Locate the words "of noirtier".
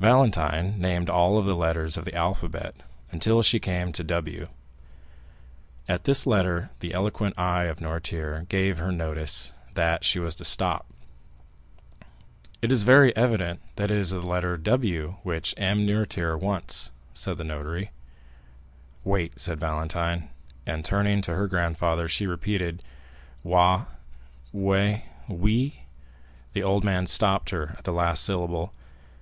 7.64-8.44